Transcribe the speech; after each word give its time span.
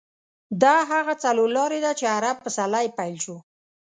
دا 0.61 0.75
هغه 0.91 1.13
څلور 1.23 1.49
لارې 1.57 1.79
ده 1.85 1.91
چې 1.99 2.05
عرب 2.15 2.35
پسرلی 2.45 2.87
پیل 2.97 3.15
شو. 3.23 3.37